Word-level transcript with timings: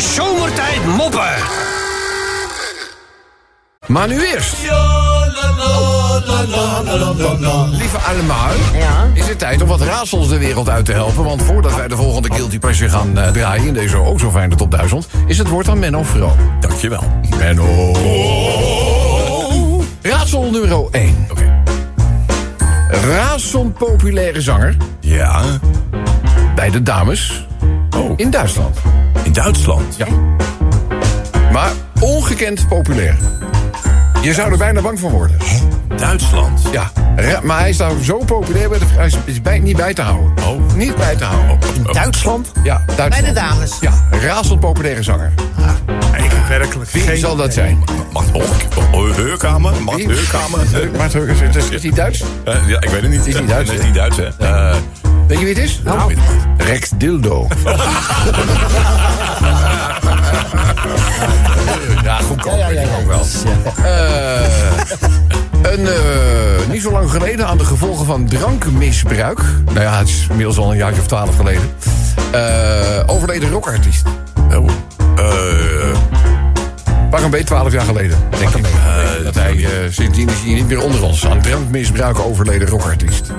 zomertijd 0.00 0.84
moppen. 0.86 1.34
Maar 3.86 4.08
nu 4.08 4.24
eerst. 4.26 4.54
Lieve 7.70 7.98
allemaal, 7.98 8.50
Ja? 8.74 9.06
is 9.14 9.28
het 9.28 9.38
tijd 9.38 9.62
om 9.62 9.68
wat 9.68 9.80
raadsels 9.80 10.28
de 10.28 10.38
wereld 10.38 10.68
uit 10.68 10.84
te 10.84 10.92
helpen. 10.92 11.24
Want 11.24 11.42
voordat 11.42 11.74
wij 11.74 11.88
de 11.88 11.96
volgende 11.96 12.34
Guilty 12.34 12.58
Pleasure 12.58 12.90
gaan 12.90 13.18
eh, 13.18 13.30
draaien 13.30 13.66
in 13.66 13.74
deze 13.74 13.96
ook 13.96 14.20
zo 14.20 14.30
fijne 14.30 14.54
top 14.54 14.70
1000... 14.70 15.06
is 15.26 15.38
het 15.38 15.48
woord 15.48 15.68
aan 15.68 15.78
Menno 15.78 16.02
Vro. 16.02 16.36
Dankjewel. 16.60 17.02
Menno. 17.38 17.92
Raadsel 20.02 20.50
nummer 20.50 20.86
1. 20.90 21.26
Oké. 21.30 21.62
Razend 22.90 23.74
populaire 23.78 24.40
zanger 24.40 24.76
Ja. 25.00 25.42
bij 26.54 26.70
de 26.70 26.82
dames 26.82 27.46
Oh, 27.96 28.12
in 28.16 28.30
Duitsland. 28.30 28.76
In 29.38 29.44
Duitsland. 29.44 29.96
Ja. 29.96 30.06
Maar 31.52 31.72
ongekend 32.00 32.68
populair. 32.68 33.16
Je 34.22 34.32
zou 34.34 34.52
er 34.52 34.58
bijna 34.58 34.80
bang 34.80 35.00
van 35.00 35.10
worden. 35.10 35.36
Duitsland. 35.96 36.60
Ja, 36.72 36.90
maar 37.42 37.58
hij 37.58 37.68
is 37.68 37.76
daar 37.76 37.90
zo 38.02 38.18
populair, 38.18 38.68
bij 38.68 38.78
de- 38.78 38.84
hij 38.88 39.10
is, 39.24 39.42
bij, 39.42 39.58
niet 39.58 39.76
bij 39.76 39.94
te 39.94 40.02
houden. 40.02 40.32
Oh. 40.46 40.74
Niet 40.74 40.96
bij 40.96 41.16
te 41.16 41.24
houden. 41.24 41.58
Duitsland? 41.92 42.52
Ja, 42.62 42.82
Duitsland. 42.96 43.10
Bij 43.10 43.22
de 43.22 43.32
dames. 43.32 43.72
Ja, 43.80 44.04
razend 44.10 44.60
populaire 44.60 45.02
zanger. 45.02 45.32
Ik 46.16 46.30
heb 46.30 46.48
werkelijk 46.48 46.90
Wie 46.90 47.02
geen 47.02 47.18
zal 47.18 47.36
dat 47.36 47.52
zijn? 47.54 47.84
Hoor, 48.90 49.14
heurkamer? 49.14 49.72
Wie? 49.96 50.06
heurkamer? 50.06 50.60
Maar 50.96 51.06
is, 51.16 51.56
is, 51.56 51.68
is 51.68 51.82
hij 51.82 51.92
Duits? 51.92 52.22
Eh, 52.44 52.54
ja, 52.68 52.80
ik 52.80 52.88
weet 52.88 53.02
het 53.02 53.10
niet. 53.10 53.26
is 53.26 53.38
niet 53.38 53.48
Duits, 53.48 53.68
Nee, 53.70 53.78
hè? 53.78 53.82
is 53.82 53.88
niet 53.88 53.94
Duits, 53.98 54.16
hè? 54.16 54.26
Eh, 54.38 54.76
Weet 55.26 55.38
je 55.38 55.44
wie 55.44 55.54
het 55.54 55.64
is? 55.64 55.80
nou. 55.84 56.14
Rex 56.56 56.90
Dildo. 56.96 57.46
ja, 62.04 62.16
goed 62.16 62.40
kan 62.40 62.58
ja, 62.58 62.82
ook 63.00 63.06
wel. 63.06 63.26
Eh, 63.84 64.40
een, 65.72 65.86
eh, 65.86 66.68
niet 66.70 66.82
zo 66.82 66.90
lang 66.90 67.10
geleden 67.10 67.46
aan 67.46 67.58
de 67.58 67.64
gevolgen 67.64 68.06
van 68.06 68.26
drankmisbruik... 68.26 69.40
nou 69.64 69.80
ja, 69.80 69.98
het 69.98 70.08
is 70.08 70.26
inmiddels 70.30 70.58
al 70.58 70.70
een 70.70 70.76
jaartje 70.76 71.00
of 71.00 71.06
twaalf 71.06 71.36
geleden... 71.36 71.70
eh, 72.32 73.02
overleden 73.06 73.50
rockartiest. 73.50 74.06
Oh. 74.50 74.68
Eh, 75.16 75.98
Pak 77.10 77.20
een 77.20 77.30
beetje 77.30 77.46
twaalf 77.46 77.72
jaar 77.72 77.84
geleden, 77.84 78.18
denk 78.38 78.54
ik. 78.54 78.66
Dat 79.24 79.34
hij, 79.34 79.52
eh, 79.54 79.70
sindsdien 79.90 80.28
is 80.28 80.40
hij 80.44 80.54
niet 80.54 80.68
meer 80.68 80.82
onder 80.82 81.02
ons. 81.02 81.26
Aan 81.26 81.40
drankmisbruik 81.40 82.18
overleden 82.18 82.68
rockartiest. 82.68 83.32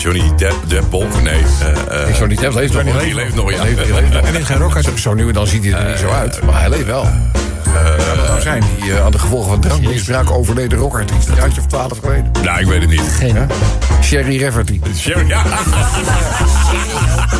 Jo- 0.00 0.12
Johnny 0.12 0.32
Depp, 0.36 0.54
Depp 0.66 0.90
Bolker, 0.90 1.22
nee. 1.22 1.42
eh, 1.88 2.08
eh, 2.08 2.14
zou 2.14 2.28
niet 2.28 2.40
hebben, 2.40 2.60
leeft 2.60 2.72
nog 2.74 3.02
die 3.02 3.14
leeft 3.14 3.34
nog, 3.34 3.52
ja. 3.52 3.62
Leeft, 3.62 3.76
leeft 3.90 4.12
nog. 4.12 4.22
En 4.22 4.34
is 4.34 4.46
geen 4.46 4.58
rockartiest. 4.58 4.98
Zo 4.98 5.14
nu 5.14 5.26
en 5.28 5.32
dan 5.34 5.46
ziet 5.46 5.64
hij 5.64 5.72
er 5.72 5.88
niet 5.88 5.98
zo 5.98 6.10
uit, 6.10 6.42
maar 6.42 6.60
hij 6.60 6.68
leeft 6.68 6.86
wel. 6.86 7.08
Zou 7.98 8.16
dat 8.18 8.28
nou 8.28 8.40
zijn, 8.40 8.62
die 8.80 8.92
eh, 8.92 9.04
aan 9.04 9.10
de 9.10 9.18
gevolgen 9.18 9.48
van 9.50 9.60
drankmisbruik 9.60 10.30
overleden 10.30 10.78
rockartiest. 10.78 11.28
Een 11.28 11.34
jaartje 11.34 11.60
of 11.60 11.66
twaalf 11.66 11.98
geleden. 11.98 12.30
Nou, 12.42 12.60
ik 12.60 12.66
weet 12.66 12.80
het 12.80 12.90
niet. 12.90 13.02
Ja? 13.34 13.46
Sherry 14.02 14.42
Rafferty. 14.44 14.80
Sherry, 14.96 15.28
ja. 15.28 15.42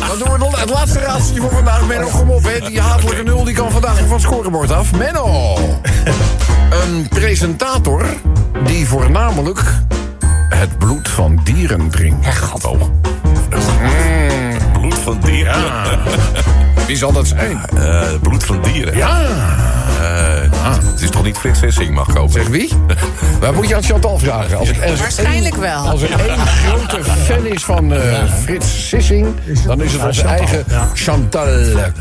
Dan 0.07 0.17
doen 0.17 0.31
we 0.31 0.37
nog 0.37 0.59
het 0.59 0.69
laatste 0.69 0.99
raadseltje 0.99 1.41
voor 1.41 1.51
vandaag. 1.51 1.87
Menno, 1.87 2.07
kom 2.07 2.29
op, 2.29 2.43
hè. 2.43 2.67
Die 2.67 2.81
hatelijke 2.81 3.23
nul 3.23 3.43
die 3.43 3.53
kan 3.53 3.71
vandaag 3.71 3.97
van 3.97 4.11
het 4.11 4.21
scorebord 4.21 4.71
af. 4.71 4.91
Menno! 4.95 5.55
Een 6.83 7.07
presentator 7.09 8.05
die 8.65 8.87
voornamelijk 8.87 9.63
het 10.55 10.77
bloed 10.77 11.09
van 11.09 11.39
dieren 11.43 11.89
drinkt. 11.89 12.27
Oh. 12.61 12.81
Bloed 14.73 14.97
van 14.97 15.19
dieren. 15.23 15.55
Wie 16.87 16.97
zal 16.97 17.11
dat 17.11 17.27
zijn? 17.27 17.59
Eh, 17.77 18.01
bloed 18.21 18.43
van 18.43 18.61
dieren. 18.61 18.97
Ja! 18.97 19.19
Eh, 20.01 20.51
Het 20.91 21.01
is 21.01 21.09
toch 21.09 21.23
niet 21.23 21.37
Frits 21.37 21.59
Sissing 21.59 21.93
mag 21.95 22.13
kopen? 22.13 22.31
Zeg 22.31 22.47
wie? 22.47 22.69
Waar 23.41 23.53
moet 23.53 23.67
je 23.67 23.75
aan 23.75 23.83
Chantal 23.83 24.17
vragen? 24.19 24.57
Als, 24.57 24.69
ik, 24.69 24.83
als 24.83 24.99
Waarschijnlijk 24.99 25.53
één- 25.53 25.61
wel. 25.61 25.87
Als 25.89 26.01
er 26.01 26.11
één 26.29 26.37
grote 26.65 27.03
fan 27.03 27.45
is 27.45 27.63
van 27.63 27.93
eh, 27.93 28.23
Frits 28.43 28.87
Sissing... 28.87 29.27
dan 29.65 29.81
is 29.81 29.93
het 29.93 30.03
onze 30.05 30.19
Chantal, 30.21 30.37
eigen 30.37 30.63
ja. 30.67 30.87
Chantal 30.93 31.47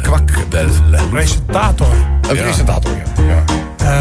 Kwakbel. 0.03 0.67
presentator. 1.11 1.87
Een 2.29 2.37
presentator, 2.37 2.93
ja. 3.17 3.25
ja. 3.85 4.01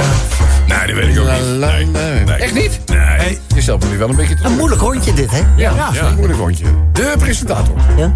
Nee, 0.77 0.87
dat 0.87 0.95
weet 0.95 1.15
ik 1.15 1.19
ook 1.21 1.29
niet. 1.31 1.91
Nee. 1.93 2.35
Echt 2.37 2.53
niet? 2.53 2.79
Nee. 2.85 3.39
Je 3.55 3.61
stelt 3.61 3.83
me 3.83 3.89
nu 3.89 3.97
wel 3.97 4.09
een 4.09 4.15
beetje 4.15 4.31
Een 4.35 4.37
terug. 4.41 4.57
moeilijk 4.57 4.81
hondje 4.81 5.13
dit, 5.13 5.31
hè? 5.31 5.37
Ja, 5.55 5.73
Ja. 5.93 6.07
een 6.07 6.15
moeilijk 6.15 6.39
rondje. 6.39 6.65
De 6.93 7.13
presentator, 7.17 7.75
Ja. 7.97 8.15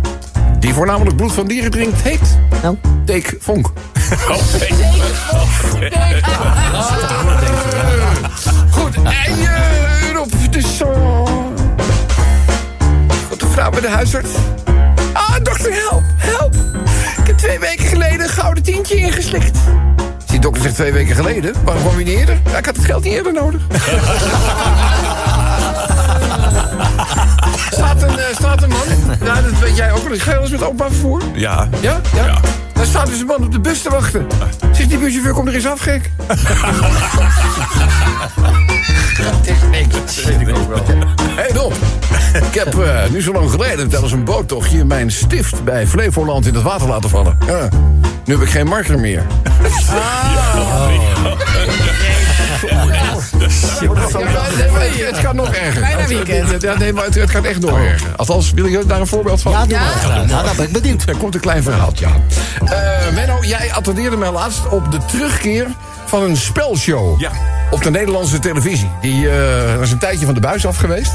die 0.60 0.74
voornamelijk 0.74 1.16
bloed 1.16 1.34
van 1.34 1.48
dieren 1.48 1.72
drinkt, 1.72 2.02
heet 2.02 2.38
Nou. 2.62 2.78
Teek 3.06 3.36
Vonk. 3.40 3.68
Oh, 4.30 4.38
nee. 4.60 6.22
Goed, 8.72 8.96
en 8.96 9.38
je 9.40 10.20
op 10.20 10.52
de 10.54 10.62
zo. 10.62 10.94
Goed, 13.30 13.40
de 13.40 13.48
vrouw 13.52 13.70
bij 13.70 13.82
de 13.82 13.90
huisarts. 13.90 14.30
Ah, 15.14 15.36
dokter, 15.44 15.74
help, 15.74 16.04
help. 16.18 16.56
Ik 17.18 17.28
heb 17.28 17.38
twee 17.38 17.60
weken 17.60 17.86
geleden 17.86 18.22
een 18.22 18.30
gouden 18.30 18.64
tientje 18.64 18.96
ingeslikt. 18.96 19.58
Dokter 20.44 20.62
zegt 20.62 20.76
twee 20.76 20.94
weken 20.94 21.16
geleden. 21.16 21.54
Waarom 21.64 21.84
kwam 21.84 22.00
je 22.00 22.06
niet 22.06 22.18
eerder? 22.18 22.40
Ja, 22.52 22.58
ik 22.58 22.66
had 22.66 22.76
het 22.76 22.86
geld 22.86 23.04
niet 23.04 23.14
eerder 23.14 23.34
nodig. 23.34 23.62
staat, 27.72 28.02
een, 28.02 28.20
eh, 28.20 28.26
staat 28.36 28.64
een 28.64 28.70
man. 28.70 28.80
Ja, 29.24 29.42
dat 29.42 29.60
weet 29.60 29.78
jij 29.78 29.92
ook 29.92 30.08
wel. 30.08 30.18
Ga 30.18 30.32
je 30.32 30.40
eens 30.40 30.50
met 30.50 30.64
openbaar 30.64 30.90
vervoer? 30.90 31.22
Ja. 31.34 31.70
Ja? 31.82 32.02
Ja? 32.16 32.26
Ja. 32.26 32.40
Daar 32.74 32.86
staat 32.86 33.08
dus 33.08 33.20
een 33.20 33.26
man 33.26 33.44
op 33.44 33.52
de 33.52 33.60
bus 33.60 33.82
te 33.82 33.90
wachten. 33.90 34.28
Zegt 34.72 34.90
die 34.90 34.98
buschauffeur, 34.98 35.34
kom 35.34 35.48
er 35.48 35.54
eens 35.54 35.68
af, 35.68 35.80
gek. 35.80 36.12
Het 39.22 39.48
is 39.48 39.58
niks. 39.72 40.16
Dat 40.16 40.24
weet 40.26 40.42
ik 40.42 40.58
ook 40.58 40.68
wel. 40.68 40.84
Hé, 40.86 40.96
hey, 41.36 41.52
Dop. 41.54 41.74
Ik 42.54 42.60
heb 42.60 42.80
eh, 42.80 43.10
nu 43.10 43.22
zo 43.22 43.32
lang 43.32 43.52
geleden 43.52 43.90
tijdens 43.90 44.12
een 44.12 44.24
boottochtje... 44.24 44.86
mijn 44.86 45.12
stift 45.12 45.64
bij 45.64 45.88
Flevoland 45.88 46.46
in 46.46 46.54
het 46.54 46.64
water 46.64 46.88
laten 46.88 47.10
vallen. 47.10 47.38
Ja. 47.48 47.70
Nu 48.26 48.34
heb 48.34 48.44
ik 48.44 48.50
geen 48.50 48.68
marker 48.68 49.00
meer. 49.00 49.24
Maar 49.52 49.70
het 55.06 55.22
kan 55.22 55.36
nog 55.36 55.54
erger. 55.54 55.82
Bijna 55.82 56.08
weekend. 56.08 56.62
Ja, 56.62 56.78
nee, 56.78 56.94
maar 56.94 57.06
het, 57.06 57.16
het 57.16 57.32
kan 57.32 57.46
echt 57.46 57.60
nog 57.60 57.80
erger. 57.80 58.16
Althans, 58.16 58.52
wil 58.52 58.66
je 58.66 58.86
daar 58.86 59.00
een 59.00 59.08
voorbeeld 59.08 59.42
van? 59.42 59.52
Ja, 59.52 59.66
doe 59.66 59.78
maar. 59.78 60.28
Ja, 60.28 60.44
daar 60.44 60.56
ben 60.56 60.66
ik 60.66 60.72
benieuwd. 60.72 61.04
Er 61.08 61.18
komt 61.18 61.36
een 61.36 61.42
klein 61.42 61.64
verhaaltje 61.64 62.06
aan. 62.06 62.24
Eh, 62.66 63.14
Menno, 63.14 63.38
jij 63.42 63.72
attendeerde 63.74 64.18
mij 64.18 64.32
laatst 64.32 64.70
op 64.70 64.92
de 64.92 64.98
terugkeer 65.06 65.68
van 66.06 66.24
een 66.24 66.38
spelshow. 66.38 67.20
Ja. 67.20 67.32
Op 67.72 67.84
de 67.84 67.92
Nederlandse 67.92 68.40
televisie. 68.40 68.90
Die 69.02 69.30
eh, 69.30 69.78
was 69.78 69.92
een 69.92 70.00
tijdje 70.00 70.26
van 70.26 70.34
de 70.34 70.40
buis 70.40 70.66
af 70.66 70.78
geweest. 70.78 71.12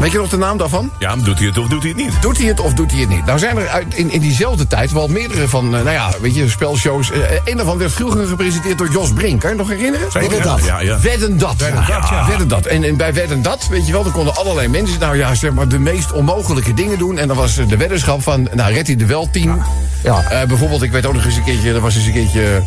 Weet 0.00 0.12
je 0.12 0.18
nog 0.18 0.28
de 0.28 0.36
naam 0.36 0.58
daarvan? 0.58 0.90
Ja, 0.98 1.16
doet 1.16 1.38
hij 1.38 1.46
het 1.46 1.58
of 1.58 1.68
doet 1.68 1.82
hij 1.82 1.88
het 1.88 1.98
niet? 1.98 2.22
Doet 2.22 2.38
hij 2.38 2.46
het 2.46 2.60
of 2.60 2.72
doet 2.74 2.90
hij 2.90 3.00
het 3.00 3.08
niet? 3.08 3.24
Nou 3.26 3.38
zijn 3.38 3.56
er 3.56 3.68
uit, 3.68 3.94
in, 3.94 4.10
in 4.10 4.20
diezelfde 4.20 4.66
tijd 4.66 4.92
wel 4.92 5.08
meerdere 5.08 5.48
van, 5.48 5.64
eh, 5.64 5.70
nou 5.70 5.90
ja, 5.90 6.10
weet 6.20 6.34
je, 6.34 6.48
spelshows. 6.48 7.10
Eh, 7.10 7.20
een 7.44 7.56
daarvan 7.56 7.78
werd 7.78 7.92
vroeger 7.92 8.26
gepresenteerd 8.26 8.78
door 8.78 8.90
Jos 8.90 9.12
Brink. 9.12 9.40
Kan 9.40 9.50
je 9.50 9.56
nog 9.56 9.68
herinneren? 9.68 10.12
Zeker, 10.12 10.30
Wedden 10.30 10.48
dat. 10.48 10.64
ja, 10.64 10.80
ja. 10.80 11.00
Wedden 11.00 11.38
dat. 11.38 11.56
Wedden 11.56 11.86
dat, 11.86 12.08
ja. 12.08 12.26
Wedden 12.28 12.48
dat. 12.48 12.66
En, 12.66 12.84
en 12.84 12.96
bij 12.96 13.14
Wedden 13.14 13.42
dat, 13.42 13.66
weet 13.70 13.86
je 13.86 13.92
wel, 13.92 14.04
er 14.04 14.10
konden 14.10 14.36
allerlei 14.36 14.68
mensen, 14.68 15.00
nou 15.00 15.16
ja, 15.16 15.34
zeg 15.34 15.52
maar, 15.52 15.68
de 15.68 15.78
meest 15.78 16.12
onmogelijke 16.12 16.74
dingen 16.74 16.98
doen. 16.98 17.18
En 17.18 17.28
dan 17.28 17.36
was 17.36 17.54
de 17.54 17.76
weddenschap 17.76 18.22
van, 18.22 18.48
nou, 18.54 18.72
redt 18.72 18.88
hij 18.88 18.96
er 18.98 19.06
wel 19.06 19.28
tien. 19.30 19.62
Ja. 20.02 20.46
Bijvoorbeeld, 20.46 20.82
ik 20.82 20.92
weet 20.92 21.06
ook 21.06 21.14
nog 21.14 21.24
eens 21.24 21.36
een 21.36 21.44
keertje, 21.44 21.72
er 21.72 21.80
was 21.80 21.96
eens 21.96 22.06
een 22.06 22.12
keertje... 22.12 22.62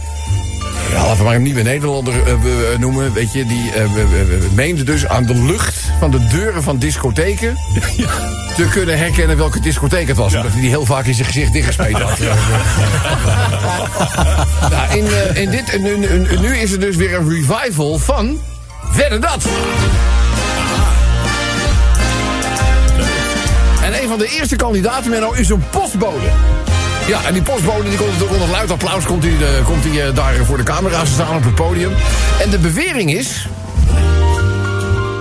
Ja, 0.91 1.01
laten 1.03 1.17
we 1.17 1.23
maar 1.23 1.35
een 1.35 1.41
nieuwe 1.41 1.61
Nederlander 1.61 2.13
eh, 2.27 2.41
we 2.41 2.75
noemen. 2.79 3.13
Weet 3.13 3.33
je, 3.33 3.45
die 3.45 3.71
eh, 3.71 3.93
we- 3.93 4.07
we- 4.07 4.47
meende 4.53 4.83
dus 4.83 5.07
aan 5.07 5.25
de 5.25 5.35
lucht 5.35 5.75
van 5.99 6.11
de 6.11 6.27
deuren 6.27 6.63
van 6.63 6.77
discotheken... 6.77 7.55
te 8.55 8.67
kunnen 8.71 8.97
herkennen 8.97 9.37
welke 9.37 9.59
discotheek 9.59 10.07
het 10.07 10.17
was. 10.17 10.33
Omdat 10.35 10.51
hij 10.51 10.61
die 10.61 10.69
heel 10.69 10.85
vaak 10.85 11.05
in 11.05 11.13
zijn 11.13 11.27
gezicht 11.27 11.53
dichtgesmeten 11.53 12.01
had. 12.01 12.19
nou, 14.72 14.97
in, 14.97 15.07
eh, 15.07 15.41
in 15.41 15.49
dit, 15.49 15.79
nu, 15.81 15.97
nu, 15.97 16.28
nu 16.40 16.57
is 16.57 16.72
er 16.72 16.79
dus 16.79 16.96
weer 16.96 17.13
een 17.16 17.29
revival 17.29 17.97
van... 17.97 18.40
Verder 18.91 19.22
dat! 19.22 19.46
En 23.84 24.02
een 24.02 24.07
van 24.07 24.17
de 24.17 24.28
eerste 24.28 24.55
kandidaten, 24.55 25.09
Menno, 25.09 25.31
is 25.31 25.49
een 25.49 25.63
postbode. 25.69 26.28
Ja, 27.07 27.23
en 27.23 27.33
die 27.33 27.41
postbode 27.41 27.89
die 27.89 27.97
komt 27.97 28.27
onder 28.27 28.47
luid 28.49 28.71
applaus 28.71 29.05
komt 29.05 29.23
hij, 29.23 29.33
eh, 29.33 29.65
komt 29.65 29.83
hij 29.83 30.07
eh, 30.07 30.15
daar 30.15 30.35
voor 30.45 30.57
de 30.57 30.63
camera's 30.63 31.09
staan 31.11 31.35
op 31.35 31.43
het 31.43 31.55
podium. 31.55 31.91
En 32.41 32.49
de 32.49 32.57
bewering 32.57 33.13
is, 33.13 33.47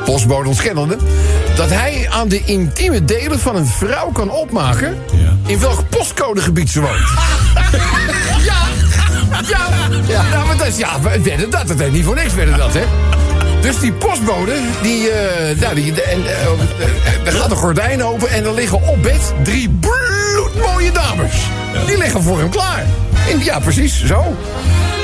postbode 0.05 0.49
ontkennende, 0.49 0.97
dat 1.57 1.71
hij 1.71 2.09
aan 2.11 2.29
de 2.29 2.43
intieme 2.45 3.05
delen 3.05 3.41
van 3.41 3.57
een 3.57 3.67
vrouw 3.67 4.11
kan 4.11 4.31
opmaken 4.31 4.97
in 5.47 5.61
welk 5.61 5.89
postcodegebied 5.89 6.71
ze 6.71 6.81
woont. 6.81 6.99
ja, 8.49 8.59
ja, 9.49 9.67
ja, 10.07 10.23
nou, 10.23 10.47
maar 10.47 10.57
dat 10.57 10.67
is, 10.67 10.77
ja, 10.77 11.01
we 11.01 11.21
wedden 11.23 11.51
dat, 11.51 11.67
dat 11.67 11.91
niet 11.91 12.05
voor 12.05 12.15
niks 12.15 12.35
wedden 12.35 12.59
dat, 12.59 12.75
hè. 12.75 12.85
Dus 13.61 13.81
die 13.81 13.93
postbode, 13.93 14.53
die, 14.83 15.11
eh 15.11 15.61
nou, 15.61 15.75
die, 15.75 16.03
en, 16.03 16.27
eh, 16.27 17.27
er 17.27 17.33
gaat 17.33 17.51
een 17.51 17.57
gordijn 17.57 18.05
open 18.05 18.29
en 18.29 18.45
er 18.45 18.55
liggen 18.55 18.83
op 18.83 19.03
bed 19.03 19.33
drie 19.43 19.69
bloedmooie 20.57 20.93
dames. 20.93 21.35
Die 21.87 21.99
liggen 21.99 22.23
voor 22.23 22.39
hem 22.39 22.49
klaar. 22.49 22.85
Ja, 23.39 23.59
precies, 23.59 24.05
zo. 24.05 24.37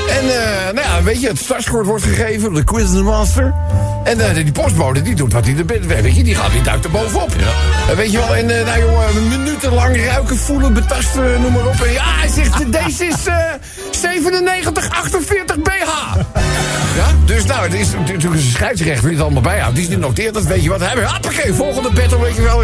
En 0.09 0.29
eh, 0.29 0.73
nou 0.73 0.87
ja, 0.87 1.03
weet 1.03 1.21
je, 1.21 1.27
het 1.27 1.39
startscore 1.39 1.83
wordt 1.83 2.03
gegeven 2.03 2.41
door 2.41 2.53
de 2.53 2.63
Quizmaster. 2.63 3.53
En 4.03 4.19
eh, 4.19 4.35
die 4.35 4.51
postbode, 4.51 5.01
die 5.01 5.15
doet 5.15 5.33
wat 5.33 5.45
hij 5.45 5.57
er 5.57 5.65
bent. 5.65 5.85
Weet 5.85 6.15
je, 6.15 6.23
die 6.23 6.35
gaat, 6.35 6.51
die 6.51 6.61
duikt 6.61 6.85
er 6.85 6.91
bovenop. 6.91 7.31
En 7.89 7.95
weet 7.95 8.11
je 8.11 8.17
wel, 8.17 8.35
en 8.35 8.59
eh, 8.59 8.65
nou 8.65 8.79
jongen, 8.79 9.27
minutenlang 9.27 10.05
ruiken, 10.05 10.37
voelen, 10.37 10.73
betasten, 10.73 11.41
noem 11.41 11.51
maar 11.51 11.67
op. 11.67 11.81
En 11.81 11.91
ja, 11.91 12.03
hij 12.05 12.29
zegt, 12.29 12.71
deze 12.83 13.05
is 13.05 13.25
eh 13.25 13.35
9748 14.01 15.61
BH. 15.61 16.15
Ja, 16.95 17.07
dus 17.25 17.45
nou, 17.45 17.63
het 17.63 17.73
is 17.73 17.91
natuurlijk 17.91 18.33
een 18.33 18.41
scheidsrechter 18.41 19.03
die 19.03 19.11
het 19.11 19.21
allemaal 19.21 19.41
bijhoudt. 19.41 19.75
Die 19.75 19.83
is 19.83 19.89
niet 19.89 19.99
noteerd, 19.99 20.33
dat 20.33 20.43
weet 20.43 20.63
je 20.63 20.69
wat. 20.69 20.81
Hebben. 20.81 21.09
Hoppakee, 21.09 21.53
volgende 21.53 21.89
battle, 21.91 22.19
weet 22.19 22.35
je 22.35 22.41
wel. 22.41 22.63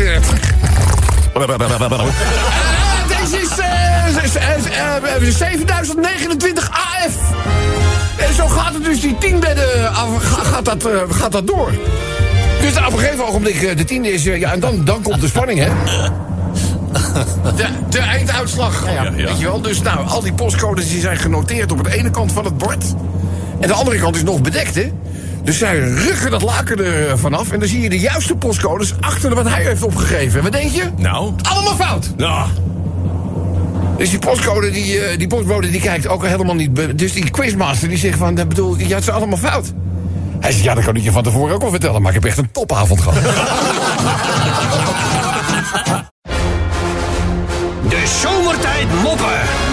Eh, 3.09 3.19
deze 3.21 3.37
is 3.41 3.57
eh, 3.57 4.07
z- 4.07 4.31
z- 4.31 4.35
eh, 4.35 5.29
7029 5.37 6.69
AF. 6.71 7.13
En 8.17 8.33
zo 8.33 8.47
gaat 8.47 8.73
het 8.73 8.83
dus, 8.83 9.01
die 9.01 9.17
10 9.19 9.39
bedden 9.39 9.93
gaat, 10.43 10.65
dat, 10.65 10.85
eh, 10.85 10.91
gaat 11.09 11.31
dat 11.31 11.47
door. 11.47 11.71
Dus 12.61 12.77
op 12.77 12.93
een 12.93 12.99
gegeven 12.99 13.27
ogenblik, 13.27 13.61
eh, 13.61 13.77
de 13.77 13.85
tiende 13.85 14.13
is, 14.13 14.25
eh, 14.25 14.39
ja, 14.39 14.51
en 14.51 14.59
dan, 14.59 14.83
dan 14.85 15.01
komt 15.01 15.21
de 15.21 15.27
spanning, 15.27 15.59
hè. 15.59 15.67
De, 17.55 17.65
de 17.89 17.99
einduitslag, 17.99 18.83
ja. 18.93 19.11
weet 19.11 19.37
je 19.39 19.45
wel. 19.45 19.61
Dus 19.61 19.81
nou, 19.81 20.07
al 20.07 20.21
die 20.21 20.33
postcodes 20.33 20.89
die 20.89 20.99
zijn 21.01 21.17
genoteerd 21.17 21.71
op 21.71 21.83
de 21.83 21.97
ene 21.97 22.09
kant 22.11 22.31
van 22.31 22.45
het 22.45 22.57
bord. 22.57 22.83
En 23.59 23.67
de 23.67 23.73
andere 23.73 23.97
kant 23.99 24.15
is 24.15 24.23
nog 24.23 24.41
bedekt, 24.41 24.75
hè. 24.75 24.91
Dus 25.43 25.57
zij 25.57 25.79
rukken 25.79 26.31
dat 26.31 26.41
laken 26.41 26.85
er 26.85 27.17
vanaf. 27.17 27.51
En 27.51 27.59
dan 27.59 27.67
zie 27.67 27.81
je 27.81 27.89
de 27.89 27.99
juiste 27.99 28.35
postcodes 28.35 28.93
achter 28.99 29.35
wat 29.35 29.49
hij 29.49 29.63
heeft 29.63 29.83
opgegeven. 29.83 30.37
En 30.37 30.43
wat 30.43 30.51
denk 30.51 30.71
je? 30.71 30.83
Nou? 30.97 31.33
Allemaal 31.41 31.75
fout. 31.75 32.13
Nou. 32.17 32.49
Dus 33.97 34.09
die 34.09 34.19
postcode, 34.19 34.71
die, 34.71 34.99
eh, 34.99 35.17
die 35.17 35.27
postbode, 35.27 35.69
die 35.69 35.81
kijkt 35.81 36.07
ook 36.07 36.25
helemaal 36.25 36.55
niet. 36.55 36.97
Dus 36.97 37.13
die 37.13 37.29
quizmaster, 37.29 37.89
die 37.89 37.97
zegt 37.97 38.17
van, 38.17 38.35
bedoel, 38.35 38.77
je 38.77 38.93
had 38.93 39.03
ze 39.03 39.11
allemaal 39.11 39.37
fout. 39.37 39.73
Hij 40.39 40.51
zegt, 40.51 40.63
ja, 40.63 40.73
dat 40.73 40.83
kan 40.83 40.95
ik 40.95 41.03
je 41.03 41.11
van 41.11 41.23
tevoren 41.23 41.53
ook 41.55 41.61
wel 41.61 41.69
vertellen. 41.69 42.01
Maar 42.01 42.15
ik 42.15 42.21
heb 42.21 42.29
echt 42.29 42.37
een 42.37 42.51
topavond 42.51 43.01
gehad. 43.01 43.23
De 47.89 48.03
zomertijd 48.21 48.87
moppen. 49.03 49.68